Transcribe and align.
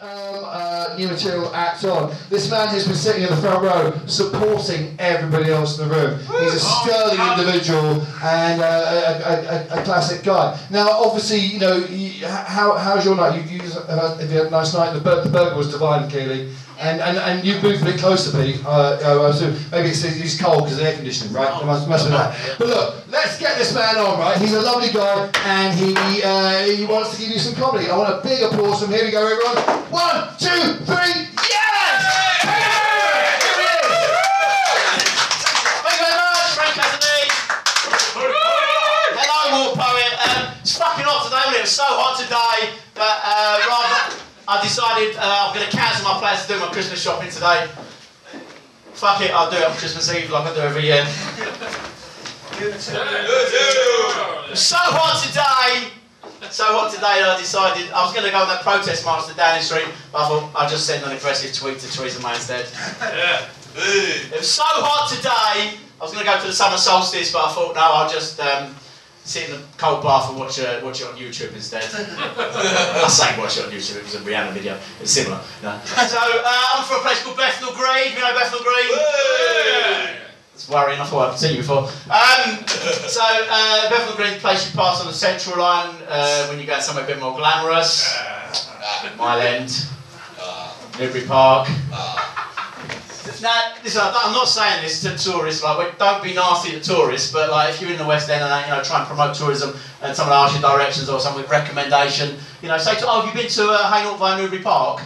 um, 0.00 0.44
uh, 0.44 0.94
new 0.98 1.08
material 1.08 1.54
act 1.54 1.84
on. 1.84 2.14
This 2.28 2.50
man 2.50 2.68
has 2.68 2.86
been 2.86 2.96
sitting 2.96 3.22
in 3.22 3.30
the 3.30 3.36
front 3.36 3.62
row 3.62 3.98
supporting 4.06 4.94
everybody 4.98 5.50
else 5.50 5.78
in 5.78 5.88
the 5.88 5.94
room. 5.94 6.18
He's 6.18 6.54
a 6.54 6.60
sterling 6.60 7.20
individual 7.32 8.02
and 8.22 8.60
uh, 8.60 9.22
a, 9.24 9.76
a, 9.76 9.80
a, 9.80 9.84
classic 9.84 10.22
guy. 10.22 10.58
Now, 10.70 10.88
obviously, 10.90 11.38
you 11.38 11.58
know, 11.60 11.76
you, 11.76 12.26
how, 12.26 12.76
how's 12.76 13.04
your 13.04 13.16
night? 13.16 13.36
You, 13.36 13.58
you, 13.58 13.60
have 13.60 14.30
you 14.30 14.38
had 14.38 14.46
a 14.48 14.50
nice 14.50 14.74
night? 14.74 14.92
The, 14.92 15.00
bur- 15.00 15.22
the 15.22 15.30
burger 15.30 15.56
was 15.56 15.70
divine, 15.70 16.10
clearly. 16.10 16.52
And, 16.78 17.00
and, 17.00 17.16
and 17.16 17.42
you've 17.44 17.62
moved 17.62 17.80
a 17.80 17.86
bit 17.86 17.98
closer, 17.98 18.36
Pete. 18.36 18.62
Uh, 18.64 18.98
I 19.00 19.32
maybe 19.72 19.88
it's, 19.88 20.02
he's 20.02 20.38
cold 20.38 20.64
because 20.64 20.74
of 20.74 20.84
the 20.84 20.90
air 20.90 20.96
conditioning, 20.96 21.32
right? 21.32 21.48
It 21.48 21.64
must, 21.64 21.88
must 21.88 22.04
be 22.04 22.10
that. 22.10 22.36
But 22.58 22.68
look, 22.68 23.08
let's 23.08 23.38
get 23.38 23.56
this 23.56 23.74
man 23.74 23.96
on, 23.96 24.18
right? 24.18 24.36
He's 24.36 24.52
a 24.52 24.60
lovely 24.60 24.92
guy 24.92 25.30
and 25.46 25.78
he 25.78 25.94
uh, 26.22 26.64
he 26.64 26.84
wants 26.84 27.14
to 27.14 27.20
give 27.20 27.30
you 27.30 27.38
some 27.38 27.54
comedy. 27.54 27.88
I 27.88 27.96
want 27.96 28.12
a 28.12 28.20
big 28.22 28.42
applause 28.42 28.82
from 28.82 28.92
here 28.92 29.04
we 29.04 29.10
go, 29.10 29.24
everyone. 29.24 29.56
One, 29.88 30.28
two, 30.36 30.84
three, 30.84 31.32
yes! 31.48 32.44
Thank 35.80 35.96
you 35.96 36.04
very 36.04 36.16
much, 36.20 36.52
Frank 36.60 36.74
Cassidy. 36.76 37.32
Hello, 39.16 39.64
War 39.64 39.76
Poet. 39.80 40.12
Um, 40.28 40.52
it's 40.60 40.76
fucking 40.76 41.08
hot 41.08 41.24
today, 41.24 41.56
it? 41.56 41.62
Was 41.62 41.70
so 41.70 41.88
hot 41.88 42.20
today 42.20 42.76
that 43.00 43.16
uh, 43.24 43.64
rather 43.64 44.25
I 44.48 44.62
decided 44.62 45.16
uh, 45.16 45.48
I'm 45.48 45.54
going 45.54 45.68
to 45.68 45.76
cancel 45.76 46.04
my 46.04 46.18
plans 46.18 46.46
to 46.46 46.52
do 46.54 46.60
my 46.60 46.68
Christmas 46.70 47.02
shopping 47.02 47.30
today. 47.30 47.66
Fuck 48.94 49.20
it, 49.20 49.30
I'll 49.32 49.50
do 49.50 49.56
it 49.56 49.64
on 49.64 49.76
Christmas 49.76 50.08
Eve 50.14 50.30
like 50.30 50.46
I 50.46 50.54
do 50.54 50.60
every 50.60 50.84
year. 50.84 51.04
So 54.54 54.76
hot 54.78 55.20
today. 55.26 55.90
So 56.50 56.64
hot 56.64 56.90
today 56.94 57.20
that 57.20 57.36
I 57.36 57.38
decided 57.38 57.90
I 57.90 58.04
was 58.04 58.14
going 58.14 58.24
to 58.24 58.30
go 58.30 58.38
on 58.38 58.48
that 58.48 58.62
protest 58.62 59.04
march 59.04 59.26
to 59.26 59.34
Downing 59.34 59.62
Street, 59.62 59.88
but 60.12 60.22
I 60.22 60.28
thought 60.28 60.50
I'd 60.54 60.70
just 60.70 60.86
send 60.86 61.04
an 61.04 61.10
aggressive 61.12 61.52
tweet 61.52 61.80
to 61.80 61.90
Theresa 61.90 62.22
May 62.22 62.34
instead. 62.34 62.66
It 64.32 64.38
was 64.38 64.50
so 64.50 64.62
hot 64.64 65.10
today. 65.10 65.76
I 66.00 66.04
was 66.04 66.12
going 66.12 66.24
to 66.24 66.30
go 66.30 66.40
to 66.40 66.46
the 66.46 66.52
summer 66.52 66.78
solstice, 66.78 67.32
but 67.32 67.44
I 67.44 67.52
thought 67.52 67.74
no, 67.74 67.80
I'll 67.82 68.08
just 68.08 68.38
um, 68.40 68.74
sit 69.26 69.50
in 69.50 69.56
the 69.56 69.62
cold 69.76 70.02
bath 70.02 70.30
and 70.30 70.38
watch, 70.38 70.60
uh, 70.60 70.80
watch 70.84 71.00
it 71.00 71.08
on 71.08 71.14
YouTube 71.18 71.52
instead. 71.52 71.82
I 71.92 73.08
say 73.08 73.38
watch 73.38 73.58
it 73.58 73.66
on 73.66 73.70
YouTube. 73.72 73.96
It 73.98 74.04
was 74.04 74.14
a 74.14 74.20
Rihanna 74.20 74.52
video. 74.52 74.78
It's 75.00 75.10
similar. 75.10 75.40
you 75.60 75.66
know. 75.68 75.80
So 75.86 76.16
uh, 76.18 76.66
I'm 76.74 76.84
from 76.84 76.98
a 76.98 77.02
place 77.02 77.22
called 77.22 77.36
Bethnal 77.36 77.72
Green. 77.74 78.12
You 78.14 78.20
know 78.20 78.32
Bethnal 78.34 78.60
Green? 78.62 80.16
It's 80.54 80.68
worrying. 80.70 81.00
I 81.00 81.04
thought 81.04 81.32
I'd 81.32 81.38
seen 81.38 81.52
you 81.56 81.58
before. 81.62 81.82
Um, 81.82 82.66
so 83.10 83.20
uh, 83.22 83.90
Bethnal 83.90 84.16
Green, 84.16 84.38
place 84.38 84.70
you 84.70 84.78
pass 84.78 85.00
on 85.00 85.06
the 85.06 85.12
Central 85.12 85.58
Line 85.58 85.94
uh, 86.08 86.46
when 86.46 86.58
you 86.60 86.66
go 86.66 86.78
somewhere 86.80 87.04
a 87.04 87.06
bit 87.06 87.18
more 87.20 87.36
glamorous. 87.36 88.16
Mile 89.18 89.40
End, 89.40 89.86
Newbury 90.98 91.26
Park. 91.26 91.68
Now, 93.42 93.74
listen, 93.82 94.02
I'm 94.04 94.32
not 94.32 94.48
saying 94.48 94.82
this 94.82 95.02
to 95.02 95.16
tourists, 95.16 95.62
like, 95.62 95.98
don't 95.98 96.22
be 96.22 96.34
nasty 96.34 96.72
to 96.72 96.80
tourists, 96.80 97.32
but 97.32 97.50
like, 97.50 97.70
if 97.70 97.80
you're 97.80 97.90
in 97.90 97.98
the 97.98 98.06
West 98.06 98.28
End 98.30 98.42
and 98.42 98.66
you 98.66 98.74
know, 98.74 98.82
try 98.82 98.98
and 98.98 99.06
promote 99.06 99.34
tourism 99.34 99.76
and 100.02 100.14
someone 100.16 100.36
asks 100.36 100.56
you 100.56 100.62
directions 100.62 101.08
or 101.08 101.20
some 101.20 101.40
recommendation, 101.46 102.36
you 102.62 102.68
know, 102.68 102.78
say 102.78 102.94
to, 102.96 103.04
oh, 103.06 103.20
have 103.20 103.34
you 103.34 103.40
been 103.40 103.50
to 103.50 103.68
uh, 103.68 103.90
Hainault 103.90 104.18
via 104.18 104.40
Newbury 104.40 104.62
Park? 104.62 105.02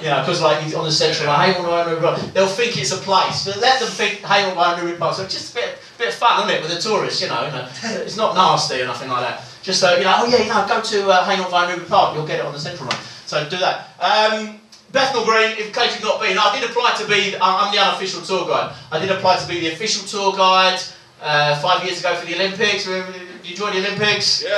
You 0.00 0.10
know, 0.10 0.20
because 0.20 0.42
like 0.42 0.62
he's 0.62 0.74
on 0.74 0.84
the 0.84 0.92
central 0.92 1.28
line, 1.28 1.54
Hainault 1.54 1.66
via 1.66 1.86
Newbury 1.86 2.02
Park, 2.02 2.20
they'll 2.34 2.46
think 2.46 2.76
it's 2.76 2.92
a 2.92 2.98
place, 2.98 3.44
but 3.44 3.58
let 3.60 3.80
them 3.80 3.88
think 3.88 4.20
Hainault 4.20 4.54
via 4.54 4.76
Newbury 4.76 4.98
Park. 4.98 5.16
So 5.16 5.24
it's 5.24 5.34
just 5.34 5.52
a 5.52 5.54
bit, 5.56 5.78
bit 5.98 6.08
of 6.08 6.14
fun, 6.14 6.48
isn't 6.48 6.56
it, 6.56 6.62
with 6.62 6.74
the 6.74 6.80
tourists, 6.80 7.20
you 7.20 7.28
know, 7.28 7.44
you 7.46 7.52
know, 7.52 7.68
it's 8.04 8.16
not 8.16 8.34
nasty 8.34 8.80
or 8.80 8.86
nothing 8.86 9.10
like 9.10 9.22
that. 9.22 9.44
Just 9.62 9.80
so, 9.80 9.96
you 9.96 10.04
know, 10.04 10.14
oh 10.18 10.26
yeah, 10.26 10.42
you 10.42 10.48
know, 10.48 10.66
go 10.68 10.80
to 10.80 11.10
uh, 11.10 11.24
Hainault 11.24 11.50
via 11.50 11.68
Newbury 11.68 11.88
Park, 11.88 12.14
you'll 12.14 12.26
get 12.26 12.40
it 12.40 12.44
on 12.46 12.52
the 12.52 12.60
central 12.60 12.88
line. 12.88 13.00
So 13.26 13.48
do 13.48 13.58
that. 13.58 13.90
Um, 13.98 14.60
Bethnal 14.92 15.24
Green, 15.24 15.50
in 15.58 15.72
case 15.72 15.94
you've 15.94 16.04
not 16.04 16.20
been, 16.20 16.38
I 16.38 16.58
did 16.58 16.68
apply 16.70 16.94
to 16.98 17.06
be, 17.06 17.36
I'm 17.40 17.72
the 17.74 17.80
unofficial 17.80 18.22
tour 18.22 18.46
guide. 18.46 18.74
I 18.92 18.98
did 18.98 19.10
apply 19.10 19.38
to 19.38 19.48
be 19.48 19.60
the 19.60 19.72
official 19.72 20.06
tour 20.06 20.36
guide 20.36 20.80
uh, 21.20 21.56
five 21.60 21.84
years 21.84 22.00
ago 22.00 22.14
for 22.14 22.26
the 22.26 22.34
Olympics. 22.34 22.86
Remember, 22.86 23.18
you 23.44 23.54
join 23.56 23.72
the 23.74 23.80
Olympics? 23.80 24.42
Yeah, 24.42 24.50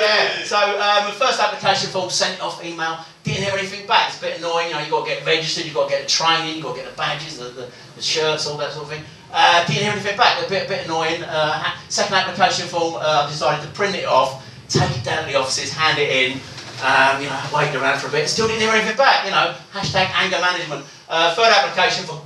Yeah. 0.00 0.44
So 0.44 0.56
um, 0.56 1.06
the 1.06 1.16
first 1.16 1.40
application 1.40 1.90
form 1.90 2.10
sent 2.10 2.40
off 2.40 2.62
email, 2.64 2.98
didn't 3.24 3.44
hear 3.44 3.54
anything 3.56 3.86
back. 3.86 4.08
It's 4.08 4.18
a 4.18 4.22
bit 4.22 4.38
annoying, 4.38 4.68
you 4.68 4.74
know, 4.74 4.80
you've 4.80 4.90
got 4.90 5.06
to 5.06 5.10
get 5.14 5.24
registered, 5.24 5.64
you've 5.64 5.74
got 5.74 5.88
to 5.88 5.90
get 5.94 6.02
the 6.02 6.08
training, 6.08 6.56
you've 6.56 6.64
got 6.64 6.74
to 6.76 6.82
get 6.82 6.90
the 6.90 6.96
badges, 6.96 7.38
the, 7.38 7.48
the, 7.50 7.68
the 7.96 8.02
shirts, 8.02 8.46
all 8.46 8.58
that 8.58 8.72
sort 8.72 8.84
of 8.84 8.90
thing. 8.90 9.02
Uh, 9.32 9.64
didn't 9.66 9.82
hear 9.82 9.92
anything 9.92 10.16
back, 10.16 10.44
a 10.44 10.48
bit, 10.48 10.66
a 10.66 10.68
bit 10.68 10.86
annoying. 10.86 11.22
Uh, 11.22 11.64
second 11.88 12.16
application 12.16 12.66
form, 12.66 12.94
uh, 12.96 13.24
I 13.24 13.28
decided 13.28 13.64
to 13.64 13.70
print 13.74 13.94
it 13.94 14.06
off, 14.06 14.44
take 14.68 14.90
it 14.96 15.04
down 15.04 15.24
to 15.24 15.30
the 15.30 15.38
offices, 15.38 15.72
hand 15.72 15.98
it 15.98 16.10
in. 16.10 16.40
Um, 16.78 17.18
you 17.20 17.28
know, 17.28 17.40
waited 17.52 17.74
around 17.74 17.98
for 17.98 18.06
a 18.06 18.10
bit, 18.10 18.28
still 18.28 18.46
didn't 18.46 18.60
hear 18.60 18.70
anything 18.70 18.96
back, 18.96 19.24
you 19.24 19.32
know, 19.32 19.52
hashtag 19.72 20.08
anger 20.14 20.38
management. 20.40 20.84
Uh, 21.08 21.34
third 21.34 21.50
application 21.52 22.04
form, 22.06 22.20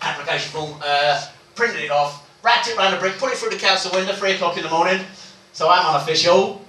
application 0.00 0.50
form, 0.50 0.80
uh, 0.82 1.20
printed 1.54 1.82
it 1.82 1.90
off, 1.90 2.26
wrapped 2.42 2.68
it 2.68 2.76
around 2.78 2.94
a 2.94 2.98
brick, 2.98 3.18
put 3.18 3.30
it 3.32 3.36
through 3.36 3.50
the 3.50 3.56
council 3.56 3.90
window, 3.92 4.14
three 4.14 4.32
o'clock 4.32 4.56
in 4.56 4.62
the 4.62 4.70
morning. 4.70 5.04
So 5.52 5.68
I'm 5.68 5.84
unofficial. 5.86 6.64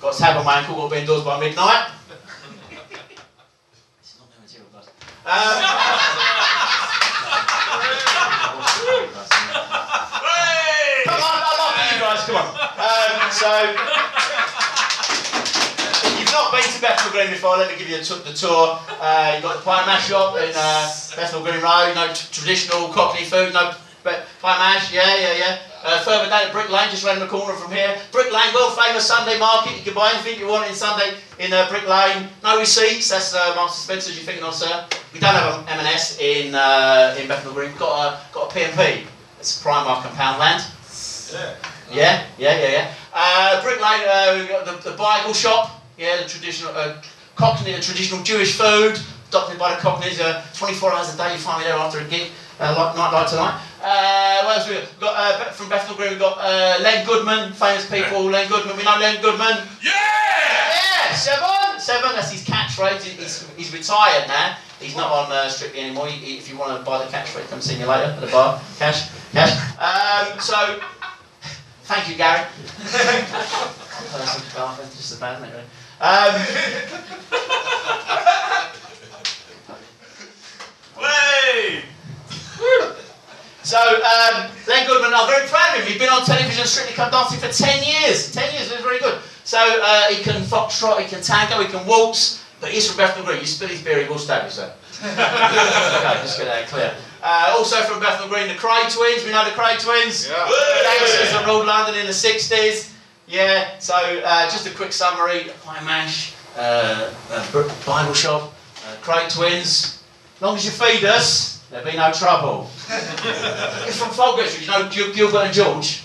Got 0.00 0.14
to 0.14 0.24
have 0.24 0.36
a 0.40 0.44
man 0.44 0.62
call, 0.64 0.76
got 0.76 0.88
to 0.90 0.94
be 0.94 1.00
indoors 1.00 1.24
by 1.24 1.40
midnight. 1.40 1.88
It's 4.00 4.16
not 4.16 4.28
no 4.30 4.36
material, 4.40 4.68
guys. 4.72 4.86
Um, 4.86 4.92
come 11.04 11.18
on, 11.18 11.42
I 11.42 11.44
love 11.58 11.74
you 11.92 11.98
guys, 11.98 12.22
come 12.30 12.36
on. 12.36 12.46
Um, 12.78 13.30
so, 13.32 13.50
Bethnal 16.80 17.12
Green 17.12 17.30
before, 17.30 17.56
let 17.56 17.70
me 17.70 17.78
give 17.78 17.88
you 17.88 17.98
the, 17.98 18.14
the 18.24 18.32
tour. 18.32 18.78
Uh, 19.00 19.32
you've 19.34 19.42
got 19.42 19.58
the 19.58 19.62
pie 19.62 19.86
mash 19.86 20.08
shop 20.08 20.36
in 20.36 20.52
uh, 20.54 20.92
Bethnal 21.16 21.42
Green 21.42 21.60
Road, 21.60 21.88
you 21.88 21.94
know, 21.94 22.08
t- 22.12 22.28
traditional 22.32 22.88
Cockney 22.88 23.24
food, 23.24 23.52
no 23.52 23.74
but 24.02 24.24
pie 24.40 24.56
mash, 24.58 24.92
yeah, 24.92 25.16
yeah, 25.16 25.34
yeah. 25.36 25.58
Uh, 25.82 26.00
further 26.00 26.28
down 26.28 26.46
at 26.46 26.52
Brick 26.52 26.70
Lane, 26.70 26.90
just 26.90 27.04
round 27.04 27.20
the 27.20 27.26
corner 27.26 27.54
from 27.54 27.72
here. 27.72 27.96
Brick 28.12 28.32
Lane, 28.32 28.54
world 28.54 28.78
famous 28.78 29.06
Sunday 29.06 29.38
market. 29.38 29.76
You 29.76 29.82
can 29.82 29.94
buy 29.94 30.12
anything 30.12 30.38
you 30.38 30.46
want 30.46 30.68
in 30.68 30.74
Sunday 30.74 31.14
in 31.38 31.52
uh, 31.52 31.68
Brick 31.68 31.88
Lane. 31.88 32.28
No 32.42 32.58
receipts. 32.58 33.08
That's 33.08 33.34
uh, 33.34 33.54
Marks 33.56 33.76
and 33.76 33.84
Spencer's. 33.84 34.16
You're 34.16 34.24
thinking 34.24 34.44
of, 34.44 34.54
sir? 34.54 34.86
We 35.12 35.20
don't 35.20 35.34
have 35.34 35.60
an 35.60 35.80
M&S 35.80 36.18
in 36.20 36.54
uh, 36.54 37.16
in 37.18 37.28
Bethnal 37.28 37.54
Green. 37.54 37.70
We've 37.70 37.78
got 37.78 38.12
a 38.12 38.34
got 38.34 38.50
a 38.50 38.54
P&P. 38.54 39.06
It's 39.38 39.62
Primark 39.62 40.04
and 40.04 40.14
Poundland. 40.16 40.64
Yeah, 41.92 42.24
yeah, 42.38 42.58
yeah, 42.60 42.70
yeah. 42.70 42.94
Uh, 43.12 43.62
Brick 43.62 43.80
Lane, 43.80 44.02
uh, 44.06 44.36
we've 44.38 44.48
got 44.48 44.64
the, 44.66 44.90
the 44.90 44.96
Beigel 44.96 45.34
shop. 45.34 45.79
Yeah, 46.00 46.16
the 46.22 46.24
traditional 46.28 46.72
uh, 46.74 46.96
Cockney, 47.36 47.72
the 47.76 47.80
traditional 47.82 48.22
Jewish 48.24 48.56
food, 48.56 48.98
adopted 49.28 49.58
by 49.58 49.74
the 49.74 49.80
Cockneys. 49.82 50.18
Uh, 50.18 50.42
24 50.54 50.92
hours 50.94 51.12
a 51.12 51.16
day, 51.18 51.32
you 51.34 51.38
find 51.38 51.58
me 51.60 51.64
there 51.68 51.76
after 51.76 52.00
a 52.00 52.04
gig, 52.04 52.30
uh, 52.58 52.72
like 52.74 52.96
night 52.96 53.12
like 53.12 53.28
tonight. 53.28 53.60
Uh, 53.84 54.40
what 54.44 54.56
else 54.56 54.68
we 54.68 54.74
got? 54.76 54.88
Got 54.98 55.14
uh, 55.14 55.50
from 55.52 55.68
Bethnal 55.68 55.96
Green, 55.98 56.10
we've 56.12 56.18
got 56.18 56.38
uh, 56.40 56.78
Len 56.80 57.04
Goodman, 57.04 57.52
famous 57.52 57.84
people. 57.90 58.24
Len 58.24 58.48
Goodman, 58.48 58.78
we 58.78 58.82
know 58.82 58.96
Len 58.98 59.20
Goodman. 59.20 59.58
Yeah! 59.84 59.92
Yeah, 59.92 61.14
seven, 61.14 61.78
seven. 61.78 62.12
That's 62.14 62.32
his 62.32 62.44
catchphrase. 62.46 63.02
He- 63.02 63.20
He's, 63.20 63.46
he's 63.58 63.72
retired 63.74 64.26
now. 64.26 64.56
He's 64.80 64.96
not 64.96 65.12
on 65.12 65.30
uh, 65.30 65.50
Strictly 65.50 65.80
anymore. 65.80 66.06
He- 66.06 66.38
if 66.38 66.48
you 66.50 66.56
want 66.56 66.78
to 66.78 66.82
buy 66.82 67.04
the 67.04 67.10
catchphrase, 67.12 67.50
come 67.50 67.60
see 67.60 67.76
me 67.78 67.84
later 67.84 68.04
at 68.12 68.20
the 68.22 68.26
bar. 68.28 68.58
Cash, 68.78 69.10
cash. 69.32 69.52
Um, 69.78 70.40
so, 70.40 70.80
thank 71.84 72.08
you, 72.08 72.16
Gary. 72.16 72.46
Person, 74.10 74.42
just 74.96 75.16
a 75.16 75.20
bad, 75.20 75.36
isn't 75.36 75.48
it? 75.50 75.52
Really? 75.52 75.64
Um, 76.00 76.34
Way! 80.96 81.82
so, 83.62 83.76
um, 83.78 84.50
Len 84.66 84.86
Goodman, 84.86 85.12
I'm 85.14 85.28
very 85.28 85.46
proud 85.48 85.76
of 85.76 85.82
him. 85.82 85.88
He's 85.88 85.98
been 85.98 86.08
on 86.08 86.24
television, 86.24 86.64
Strictly 86.64 86.94
Come 86.94 87.10
Dancing 87.10 87.38
for 87.38 87.52
10 87.52 87.82
years. 87.84 88.32
10 88.32 88.54
years, 88.54 88.70
it 88.70 88.76
was 88.76 88.82
very 88.82 88.98
good. 88.98 89.20
So, 89.44 89.58
uh, 89.60 90.08
he 90.08 90.22
can 90.22 90.40
foxtrot, 90.42 91.02
he 91.02 91.08
can 91.08 91.22
tango, 91.22 91.62
he 91.62 91.68
can 91.68 91.86
waltz, 91.86 92.42
but 92.62 92.70
he's 92.70 92.88
from 92.88 92.96
Bethnal 92.96 93.26
Green. 93.26 93.40
You 93.40 93.46
spill 93.46 93.68
his 93.68 93.82
beer, 93.82 94.02
he 94.02 94.08
will 94.08 94.18
stab 94.18 94.44
you, 94.44 94.50
sir. 94.50 94.72
okay, 95.02 96.20
just 96.22 96.38
get 96.38 96.46
that 96.46 96.66
clear. 96.68 96.94
Uh, 97.22 97.54
also 97.58 97.76
from 97.82 98.00
Bethnal 98.00 98.28
Green, 98.28 98.48
the 98.48 98.54
Kray 98.54 98.90
twins. 98.90 99.22
We 99.24 99.32
know 99.32 99.44
the 99.44 99.50
Kray 99.50 99.78
twins. 99.78 100.26
Yeah. 100.26 100.48
Gangsters 100.82 101.32
that 101.32 101.44
ruled 101.46 101.66
London 101.66 101.94
in 101.96 102.06
the 102.06 102.12
60s. 102.12 102.89
Yeah, 103.30 103.78
so 103.78 103.94
uh, 103.94 104.44
just 104.50 104.66
a 104.66 104.70
quick 104.74 104.92
summary. 104.92 105.50
Pie 105.64 105.84
Mash, 105.84 106.34
uh, 106.56 107.12
uh, 107.30 107.42
Beigel 107.86 108.14
Shop, 108.14 108.52
uh, 108.84 108.96
Kray 109.02 109.32
twins. 109.32 110.02
As 110.36 110.42
long 110.42 110.56
as 110.56 110.64
you 110.64 110.72
feed 110.72 111.04
us, 111.04 111.62
there'll 111.70 111.88
be 111.88 111.96
no 111.96 112.10
trouble. 112.12 112.68
You're 112.90 113.94
from 113.94 114.10
Folgate, 114.10 114.60
you 114.60 114.66
know 114.66 114.88
Gil- 114.90 115.12
Gilbert 115.14 115.44
and 115.46 115.54
George? 115.54 116.02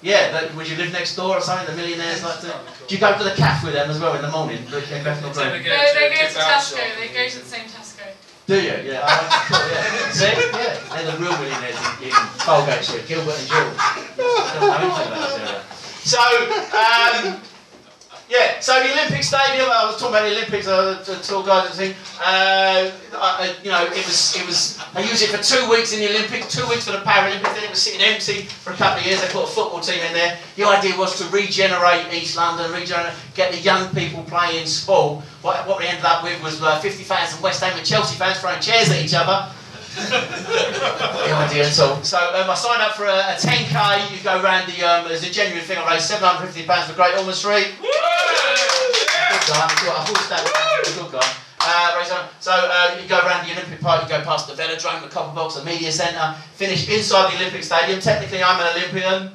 Yeah, 0.00 0.32
that, 0.32 0.54
would 0.54 0.68
you 0.68 0.76
live 0.76 0.92
next 0.92 1.16
door 1.16 1.36
or 1.36 1.40
something? 1.40 1.66
The 1.66 1.80
millionaires 1.80 2.22
like 2.22 2.40
to. 2.40 2.54
Do 2.86 2.94
you 2.94 3.00
go 3.00 3.16
to 3.16 3.24
the 3.24 3.30
cafe 3.36 3.66
with 3.66 3.74
them 3.74 3.90
as 3.90 3.98
well 4.00 4.14
in 4.16 4.22
the 4.22 4.30
morning? 4.30 4.58
in 4.58 4.70
Bethnal 5.04 5.32
Green? 5.32 5.62
They, 5.64 5.92
they 5.94 6.08
go 6.14 6.28
to 6.28 6.38
Tesco. 6.48 6.76
They 7.00 7.08
go 7.08 7.28
to 7.28 7.38
the 7.40 7.44
same 7.44 7.64
Tesco. 7.68 8.04
Do 8.46 8.60
you? 8.60 8.76
Yeah, 8.84 9.00
cool, 9.48 9.56
yeah. 9.72 10.10
See? 10.12 10.24
Yeah, 10.28 10.76
they're 10.92 11.10
the 11.12 11.16
real 11.16 11.32
millionaires 11.40 11.76
in, 12.04 12.08
in 12.08 12.12
Folgate 12.44 12.82
Street, 12.84 13.08
Gilbert 13.08 13.38
and 13.40 13.48
George. 13.48 13.76
So, 16.04 16.20
um, 16.20 17.40
Yeah, 18.28 18.58
so 18.60 18.72
the 18.82 18.90
Olympic 18.90 19.22
Stadium. 19.22 19.68
I 19.70 19.84
was 19.84 20.00
talking 20.00 20.16
about 20.16 20.28
the 20.28 20.36
Olympics, 20.36 20.66
uh, 20.66 21.02
the 21.04 21.16
tour 21.16 21.44
guide 21.44 21.66
and 21.66 21.74
thing. 21.74 21.94
Uh, 22.18 22.90
I, 23.12 23.54
you 23.62 23.70
know, 23.70 23.84
it 23.84 24.04
was 24.04 24.34
it 24.34 24.46
was. 24.46 24.80
I 24.94 25.00
used 25.00 25.22
it 25.22 25.28
for 25.28 25.42
two 25.42 25.68
weeks 25.68 25.92
in 25.92 26.00
the 26.00 26.08
Olympics, 26.08 26.48
two 26.48 26.66
weeks 26.68 26.86
for 26.86 26.92
the 26.92 27.04
Paralympics. 27.04 27.54
Then 27.54 27.64
it 27.64 27.70
was 27.70 27.82
sitting 27.82 28.00
empty 28.00 28.48
for 28.48 28.72
a 28.72 28.76
couple 28.76 29.00
of 29.00 29.06
years. 29.06 29.20
They 29.20 29.28
put 29.28 29.44
a 29.44 29.46
football 29.46 29.80
team 29.80 30.00
in 30.00 30.12
there. 30.14 30.38
The 30.56 30.64
idea 30.64 30.96
was 30.96 31.18
to 31.20 31.28
regenerate 31.28 32.12
East 32.14 32.36
London, 32.36 32.72
regenerate, 32.72 33.12
get 33.34 33.52
the 33.52 33.60
young 33.60 33.92
people 33.94 34.24
playing 34.24 34.66
sport. 34.66 35.22
What, 35.42 35.68
what 35.68 35.78
we 35.78 35.86
ended 35.86 36.04
up 36.04 36.24
with 36.24 36.42
was 36.42 36.62
uh, 36.62 36.80
50,000 36.80 37.42
West 37.42 37.62
Ham 37.62 37.76
and 37.76 37.86
Chelsea 37.86 38.16
fans 38.16 38.40
throwing 38.40 38.60
chairs 38.60 38.88
at 38.90 39.04
each 39.04 39.14
other. 39.14 39.52
No 39.96 41.36
idea 41.38 41.66
at 41.66 41.78
all. 41.80 42.02
So 42.02 42.18
um, 42.18 42.50
I 42.50 42.54
signed 42.54 42.82
up 42.82 42.94
for 42.96 43.06
a, 43.06 43.34
a 43.34 43.36
10k. 43.38 44.10
You 44.10 44.22
go 44.22 44.42
around 44.42 44.66
the. 44.68 44.82
Um, 44.82 45.08
there's 45.08 45.24
a 45.24 45.30
genuine 45.30 45.64
thing. 45.64 45.78
I 45.78 45.94
raised 45.94 46.06
750 46.06 46.66
pounds 46.66 46.90
for 46.90 46.96
Great 46.96 47.16
Ormond 47.16 47.36
Street. 47.36 47.74
Good 47.78 49.44
guy. 49.48 49.66
I 49.66 50.04
thought 50.04 50.28
that 50.30 50.42
was 50.84 50.96
a 50.96 51.00
good 51.00 51.12
guy. 51.12 51.28
Uh. 51.60 51.84
So 52.40 52.52
uh, 52.52 52.98
you 53.00 53.08
go 53.08 53.18
around 53.20 53.46
the 53.46 53.52
Olympic 53.52 53.80
Park, 53.80 54.02
you 54.02 54.08
go 54.08 54.20
past 54.22 54.48
the 54.48 54.54
velodrome, 54.54 55.00
the 55.02 55.08
copper 55.08 55.34
box, 55.34 55.54
the 55.54 55.64
media 55.64 55.90
centre, 55.90 56.34
finish 56.52 56.88
inside 56.90 57.32
the 57.32 57.36
Olympic 57.40 57.64
Stadium. 57.64 58.00
Technically, 58.00 58.42
I'm 58.42 58.60
an 58.60 58.66
Olympian. 58.76 59.32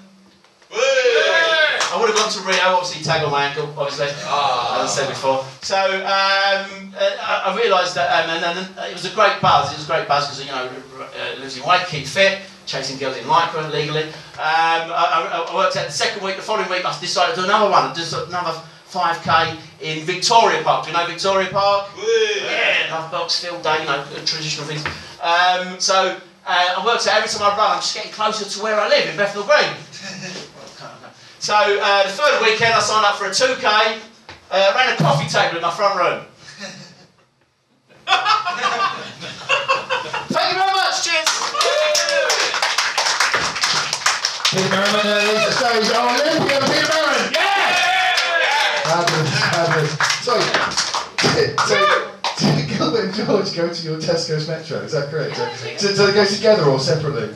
I 1.91 2.00
would 2.00 2.09
have 2.09 2.18
gone 2.18 2.31
to 2.31 2.41
Rio, 2.45 2.77
obviously 2.77 3.03
tag 3.03 3.24
on 3.25 3.31
my 3.31 3.45
ankle, 3.45 3.65
obviously, 3.77 4.06
as 4.06 4.21
I 4.21 4.86
said 4.86 5.09
before. 5.09 5.44
So 5.62 5.75
um, 5.75 6.94
uh, 6.94 7.18
I, 7.18 7.50
I 7.50 7.57
realised 7.57 7.95
that, 7.95 8.07
um, 8.13 8.30
and, 8.30 8.45
and 8.45 8.89
it 8.89 8.94
was 8.94 9.06
a 9.06 9.15
great 9.15 9.41
buzz. 9.41 9.74
It 9.74 9.77
was 9.77 9.89
a 9.89 9.91
great 9.91 10.07
buzz 10.07 10.27
because 10.27 10.45
you 10.45 10.51
know 10.51 10.69
uh, 10.69 11.41
losing 11.41 11.65
weight, 11.65 11.88
keep 11.88 12.06
fit, 12.06 12.39
chasing 12.68 12.97
girls 13.00 13.18
in 13.18 13.24
lycra 13.24 13.71
legally. 13.71 14.03
Um, 14.38 14.94
I, 14.94 15.45
I, 15.50 15.56
worked 15.56 15.77
out 15.77 15.88
the 15.88 15.91
second 15.91 16.24
week. 16.24 16.36
The 16.36 16.44
following 16.44 16.69
week, 16.69 16.86
I 16.86 16.94
decided 17.00 17.33
to 17.36 17.41
do 17.41 17.45
another 17.47 17.71
one, 17.71 17.95
just 17.95 18.13
another 18.13 18.62
5k 18.89 19.57
in 19.81 20.06
Victoria 20.06 20.62
Park. 20.62 20.85
Do 20.85 20.92
you 20.92 20.97
know 20.97 21.07
Victoria 21.07 21.50
Park? 21.50 21.89
Yeah, 21.97 22.88
Lovebox 22.89 23.42
field 23.42 23.63
day, 23.63 23.81
you 23.81 23.85
know, 23.85 24.06
traditional 24.25 24.65
things. 24.65 24.85
Um, 25.21 25.80
so 25.80 26.18
uh, 26.45 26.75
I 26.77 26.85
worked 26.85 27.07
out 27.07 27.18
every 27.18 27.30
time 27.30 27.51
I 27.51 27.57
run, 27.57 27.71
I'm 27.71 27.81
just 27.81 27.95
getting 27.95 28.12
closer 28.12 28.45
to 28.45 28.63
where 28.63 28.80
I 28.80 28.88
live 28.89 29.09
in 29.09 29.18
Bethnal 29.18 29.44
Green. 29.44 29.74
So 31.39 31.56
uh, 31.56 32.03
the 32.03 32.09
third 32.09 32.41
weekend, 32.41 32.74
I 32.74 32.80
signed 32.81 33.06
up 33.06 33.15
for 33.15 33.25
a 33.25 33.30
2K, 33.30 33.63
uh, 34.51 34.74
ran 34.75 34.94
a 34.94 34.97
coffee 34.97 35.30
table 35.30 35.56
in 35.56 35.62
my 35.62 35.71
front 35.71 35.95
room. 35.95 36.25
Thank 40.27 40.51
you 40.51 40.59
very 40.59 40.74
much. 40.75 41.00
Cheers. 41.07 41.31
Peter 44.51 44.69
Merriment, 44.69 45.06
uh, 45.06 45.31
Lisa 45.31 45.51
Stowe's 45.56 45.89
Olympian 45.95 46.62
Peter 46.68 46.91
Merriment. 46.91 47.31
Yeah. 47.31 47.80
Fabulous, 48.83 49.31
fabulous. 49.39 49.92
So, 50.25 50.35
so, 51.68 51.77
did 52.38 52.68
Gilbert 52.77 53.06
and 53.06 53.13
George 53.15 53.56
go 53.56 53.74
to 53.74 53.81
your 53.81 53.97
Tesco's 53.97 54.47
Metro? 54.50 54.80
Is 54.80 54.92
that 54.92 55.09
correct? 55.09 55.38
So, 55.38 55.47
so, 55.77 55.88
so 55.94 56.07
they 56.07 56.13
go 56.13 56.25
together 56.25 56.65
or 56.65 56.80
separately? 56.80 57.33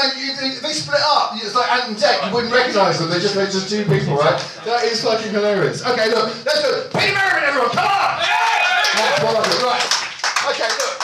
Can't 0.00 0.16
imagine, 0.16 0.38
I 0.38 0.42
mean, 0.42 0.54
you, 0.54 0.60
they 0.60 0.72
split 0.72 1.00
up, 1.04 1.32
it's 1.34 1.54
like 1.54 1.70
Ant 1.72 1.88
and 1.88 1.96
Dec, 1.96 2.26
you 2.26 2.34
wouldn't 2.34 2.52
recognise 2.52 2.98
them, 2.98 3.10
they're 3.10 3.20
just, 3.20 3.34
they're 3.34 3.46
just 3.46 3.68
two 3.68 3.84
people, 3.84 4.16
right? 4.16 4.38
That 4.64 4.84
is 4.84 5.02
fucking 5.02 5.30
hilarious. 5.30 5.84
Okay, 5.84 6.08
look, 6.08 6.32
let's 6.46 6.62
do 6.62 6.68
it. 6.68 6.92
Peter 6.92 7.12
Merriment, 7.12 7.44
everyone, 7.44 7.70
come 7.70 7.84
on! 7.84 8.18
That's 8.96 9.22
what 9.22 9.36
I 9.36 9.42
do, 9.44 9.66
right. 9.66 10.54
Okay, 10.54 10.68
look. 10.68 10.99